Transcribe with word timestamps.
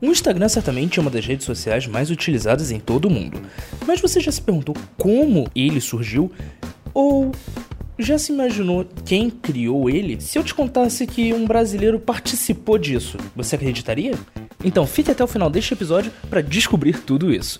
O 0.00 0.06
Instagram 0.06 0.48
certamente 0.48 0.98
é 0.98 1.02
uma 1.02 1.10
das 1.10 1.24
redes 1.24 1.46
sociais 1.46 1.86
mais 1.86 2.10
utilizadas 2.10 2.70
em 2.70 2.78
todo 2.78 3.06
o 3.06 3.10
mundo. 3.10 3.40
Mas 3.86 3.98
você 3.98 4.20
já 4.20 4.30
se 4.30 4.42
perguntou 4.42 4.76
como 4.98 5.48
ele 5.54 5.80
surgiu? 5.80 6.30
Ou 6.92 7.32
já 7.98 8.18
se 8.18 8.30
imaginou 8.30 8.86
quem 9.06 9.30
criou 9.30 9.88
ele? 9.88 10.20
Se 10.20 10.38
eu 10.38 10.44
te 10.44 10.54
contasse 10.54 11.06
que 11.06 11.32
um 11.32 11.46
brasileiro 11.46 11.98
participou 11.98 12.76
disso, 12.76 13.16
você 13.34 13.56
acreditaria? 13.56 14.12
Então 14.62 14.86
fique 14.86 15.10
até 15.10 15.24
o 15.24 15.26
final 15.26 15.48
deste 15.48 15.72
episódio 15.72 16.12
para 16.28 16.42
descobrir 16.42 16.98
tudo 17.00 17.32
isso. 17.32 17.58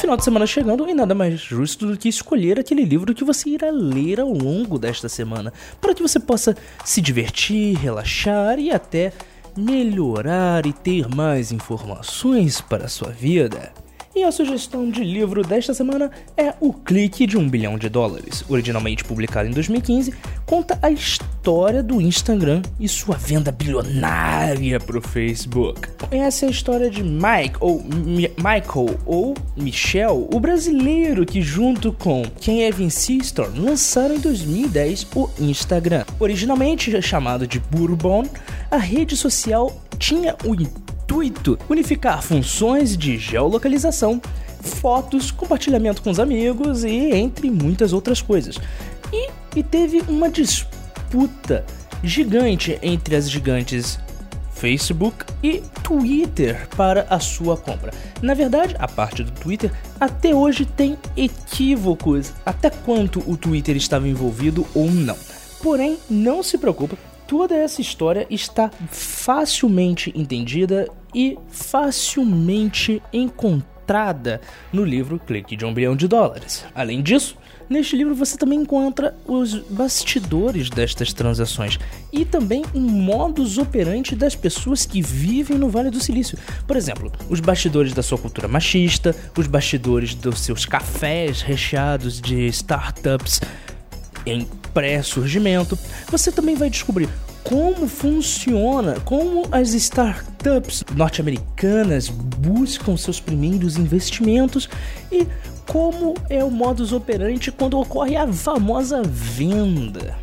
Final 0.00 0.16
de 0.16 0.24
semana 0.24 0.46
chegando 0.46 0.88
e 0.88 0.94
nada 0.94 1.14
mais 1.14 1.38
justo 1.38 1.86
do 1.86 1.96
que 1.96 2.08
escolher 2.08 2.58
aquele 2.58 2.84
livro 2.84 3.14
que 3.14 3.22
você 3.22 3.50
irá 3.50 3.70
ler 3.70 4.18
ao 4.18 4.32
longo 4.32 4.78
desta 4.78 5.10
semana, 5.10 5.52
para 5.78 5.94
que 5.94 6.00
você 6.00 6.18
possa 6.18 6.56
se 6.82 7.02
divertir, 7.02 7.76
relaxar 7.76 8.58
e 8.58 8.70
até 8.70 9.12
melhorar 9.54 10.64
e 10.64 10.72
ter 10.72 11.06
mais 11.06 11.52
informações 11.52 12.62
para 12.62 12.86
a 12.86 12.88
sua 12.88 13.10
vida. 13.10 13.72
E 14.16 14.24
a 14.24 14.32
sugestão 14.32 14.90
de 14.90 15.04
livro 15.04 15.42
desta 15.42 15.74
semana 15.74 16.10
é 16.34 16.54
O 16.60 16.72
Clique 16.72 17.26
de 17.26 17.36
um 17.36 17.46
Bilhão 17.46 17.76
de 17.76 17.90
Dólares. 17.90 18.42
Originalmente 18.48 19.04
publicado 19.04 19.48
em 19.48 19.52
2015, 19.52 20.14
conta 20.46 20.78
a 20.82 20.90
história 20.90 21.29
do 21.82 22.00
Instagram 22.00 22.60
e 22.78 22.86
sua 22.86 23.16
venda 23.16 23.50
bilionária 23.50 24.78
para 24.78 24.98
o 24.98 25.00
Facebook. 25.00 25.88
Essa 26.10 26.44
é 26.44 26.48
a 26.48 26.50
história 26.50 26.90
de 26.90 27.02
Mike, 27.02 27.56
ou 27.60 27.82
Mi 27.82 28.30
Michael, 28.36 28.98
ou 29.06 29.34
Michel, 29.56 30.28
o 30.32 30.38
brasileiro 30.38 31.24
que, 31.24 31.40
junto 31.40 31.92
com 31.94 32.22
Kevin 32.40 32.90
Systrom, 32.90 33.48
lançaram 33.56 34.16
em 34.16 34.20
2010 34.20 35.06
o 35.16 35.30
Instagram. 35.38 36.04
Originalmente 36.18 37.00
chamado 37.00 37.46
de 37.46 37.58
Bourbon, 37.58 38.26
a 38.70 38.76
rede 38.76 39.16
social 39.16 39.80
tinha 39.98 40.36
o 40.44 40.54
intuito 40.54 41.58
unificar 41.70 42.22
funções 42.22 42.96
de 42.96 43.16
geolocalização, 43.16 44.20
fotos, 44.60 45.30
compartilhamento 45.30 46.02
com 46.02 46.10
os 46.10 46.20
amigos 46.20 46.84
e 46.84 47.12
entre 47.14 47.50
muitas 47.50 47.94
outras 47.94 48.20
coisas. 48.20 48.58
E, 49.10 49.30
e 49.56 49.62
teve 49.62 50.02
uma 50.06 50.28
disputa 50.28 50.79
gigante 52.02 52.78
entre 52.82 53.16
as 53.16 53.30
gigantes 53.30 53.98
Facebook 54.60 55.24
e 55.42 55.62
Twitter 55.82 56.68
para 56.76 57.06
a 57.08 57.18
sua 57.18 57.56
compra. 57.56 57.92
Na 58.20 58.34
verdade, 58.34 58.76
a 58.78 58.86
parte 58.86 59.24
do 59.24 59.30
Twitter 59.30 59.72
até 59.98 60.34
hoje 60.34 60.66
tem 60.66 60.98
equívocos 61.16 62.32
até 62.44 62.68
quanto 62.68 63.20
o 63.26 63.36
Twitter 63.36 63.76
estava 63.76 64.06
envolvido 64.06 64.66
ou 64.74 64.90
não. 64.90 65.16
Porém, 65.62 65.98
não 66.10 66.42
se 66.42 66.58
preocupe, 66.58 66.96
toda 67.26 67.54
essa 67.54 67.80
história 67.80 68.26
está 68.28 68.70
facilmente 68.88 70.12
entendida 70.14 70.86
e 71.14 71.38
facilmente 71.48 73.02
no 74.72 74.84
livro 74.84 75.18
Clique 75.18 75.56
de 75.56 75.64
um 75.64 75.74
bilhão 75.74 75.96
de 75.96 76.06
dólares. 76.06 76.64
Além 76.74 77.02
disso, 77.02 77.36
neste 77.68 77.96
livro 77.96 78.14
você 78.14 78.36
também 78.36 78.60
encontra 78.60 79.16
os 79.26 79.54
bastidores 79.54 80.70
destas 80.70 81.12
transações 81.12 81.78
e 82.12 82.24
também 82.24 82.64
um 82.72 82.80
modus 82.80 83.58
operandi 83.58 84.14
das 84.14 84.36
pessoas 84.36 84.86
que 84.86 85.02
vivem 85.02 85.58
no 85.58 85.68
Vale 85.68 85.90
do 85.90 86.00
Silício. 86.00 86.38
Por 86.66 86.76
exemplo, 86.76 87.10
os 87.28 87.40
bastidores 87.40 87.92
da 87.92 88.02
sua 88.02 88.18
cultura 88.18 88.46
machista, 88.46 89.14
os 89.36 89.46
bastidores 89.46 90.14
dos 90.14 90.40
seus 90.40 90.64
cafés 90.64 91.42
recheados 91.42 92.20
de 92.20 92.46
startups 92.46 93.40
em 94.24 94.46
pré-surgimento. 94.72 95.76
Você 96.10 96.30
também 96.30 96.54
vai 96.54 96.70
descobrir 96.70 97.08
como 97.44 97.88
funciona, 97.88 99.00
como 99.00 99.46
as 99.50 99.72
startups 99.74 100.84
norte-americanas 100.94 102.08
buscam 102.08 102.96
seus 102.96 103.20
primeiros 103.20 103.76
investimentos 103.76 104.68
e 105.10 105.26
como 105.66 106.14
é 106.28 106.42
o 106.44 106.50
modus 106.50 106.92
operandi 106.92 107.52
quando 107.52 107.78
ocorre 107.78 108.16
a 108.16 108.26
famosa 108.26 109.02
venda. 109.02 110.18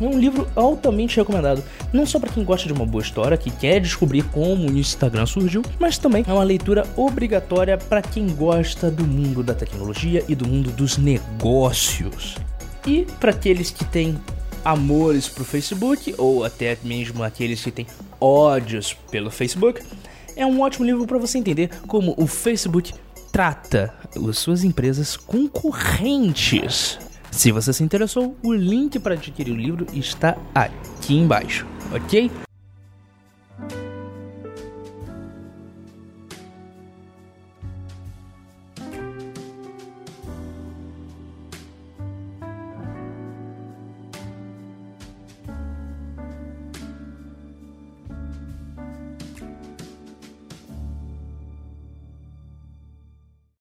É 0.00 0.04
um 0.04 0.18
livro 0.18 0.48
altamente 0.56 1.16
recomendado, 1.16 1.62
não 1.92 2.04
só 2.04 2.18
para 2.18 2.32
quem 2.32 2.42
gosta 2.42 2.66
de 2.66 2.72
uma 2.72 2.84
boa 2.84 3.02
história, 3.02 3.36
que 3.36 3.50
quer 3.50 3.80
descobrir 3.80 4.22
como 4.24 4.68
o 4.68 4.76
Instagram 4.76 5.26
surgiu, 5.26 5.62
mas 5.78 5.96
também 5.96 6.24
é 6.26 6.32
uma 6.32 6.42
leitura 6.42 6.84
obrigatória 6.96 7.78
para 7.78 8.02
quem 8.02 8.26
gosta 8.28 8.90
do 8.90 9.04
mundo 9.04 9.44
da 9.44 9.54
tecnologia 9.54 10.24
e 10.28 10.34
do 10.34 10.46
mundo 10.46 10.70
dos 10.72 10.96
negócios. 10.96 12.36
E 12.84 13.06
para 13.20 13.30
aqueles 13.30 13.70
que 13.70 13.84
têm 13.84 14.18
amores 14.64 15.28
pro 15.28 15.44
Facebook, 15.44 16.14
ou 16.18 16.44
até 16.44 16.76
mesmo 16.82 17.22
aqueles 17.22 17.62
que 17.62 17.70
têm 17.70 17.86
ódios 18.20 18.94
pelo 19.10 19.30
Facebook, 19.30 19.82
é 20.36 20.46
um 20.46 20.60
ótimo 20.60 20.84
livro 20.84 21.06
para 21.06 21.18
você 21.18 21.38
entender 21.38 21.70
como 21.86 22.14
o 22.16 22.26
Facebook 22.26 22.94
trata 23.32 23.94
as 24.28 24.38
suas 24.38 24.64
empresas 24.64 25.16
concorrentes. 25.16 26.98
Se 27.30 27.50
você 27.50 27.72
se 27.72 27.82
interessou, 27.82 28.36
o 28.42 28.52
link 28.52 28.98
para 28.98 29.14
adquirir 29.14 29.52
o 29.52 29.56
livro 29.56 29.86
está 29.94 30.36
aqui 30.54 31.14
embaixo, 31.14 31.66
ok? 31.92 32.30